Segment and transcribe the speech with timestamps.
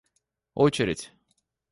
[0.55, 1.11] очередь